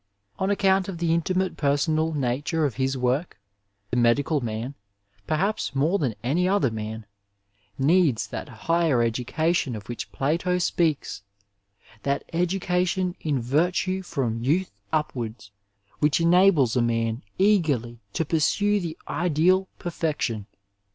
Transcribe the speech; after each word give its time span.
On 0.39 0.49
account 0.49 0.89
of 0.89 0.97
the 0.97 1.13
intimate 1.13 1.57
personal 1.57 2.11
nature 2.11 2.65
of 2.65 2.73
his 2.77 2.97
work, 2.97 3.39
the 3.91 3.97
medical 3.97 4.41
man, 4.41 4.73
perhaps 5.27 5.75
more 5.75 5.99
than 5.99 6.15
any 6.23 6.49
other 6.49 6.71
man, 6.71 7.05
needs 7.77 8.25
that 8.25 8.49
higher 8.49 9.03
education 9.03 9.75
of 9.75 9.87
which 9.87 10.11
Plato 10.11 10.57
speaks, 10.57 11.21
—"that 12.01 12.23
education 12.33 13.15
in 13.21 13.39
virtue 13.39 14.01
from 14.01 14.41
youth 14.41 14.71
upwards, 14.91 15.51
whifch 16.01 16.19
enables 16.19 16.75
a 16.75 16.81
man 16.81 17.21
eagerly 17.37 17.99
to 18.13 18.25
ptirsue 18.25 18.81
the 18.81 18.97
ideal 19.07 19.67
perfection.' 19.77 20.47